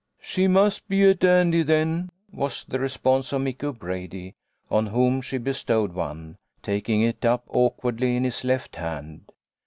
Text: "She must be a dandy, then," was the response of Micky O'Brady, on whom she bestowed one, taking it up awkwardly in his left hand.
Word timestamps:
"She 0.19 0.47
must 0.47 0.87
be 0.87 1.03
a 1.03 1.13
dandy, 1.13 1.61
then," 1.61 2.09
was 2.31 2.63
the 2.65 2.79
response 2.79 3.31
of 3.33 3.41
Micky 3.43 3.67
O'Brady, 3.67 4.33
on 4.67 4.87
whom 4.87 5.21
she 5.21 5.37
bestowed 5.37 5.93
one, 5.93 6.37
taking 6.63 7.03
it 7.03 7.23
up 7.23 7.43
awkwardly 7.49 8.15
in 8.15 8.23
his 8.23 8.43
left 8.43 8.77
hand. 8.77 9.31